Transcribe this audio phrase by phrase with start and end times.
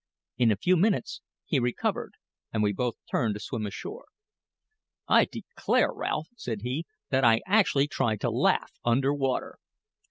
[0.39, 2.13] In a few minutes he recovered,
[2.51, 4.05] and we both turned to swim ashore.
[5.07, 9.59] "I declare, Ralph," said he, "that I actually tried to laugh under water!"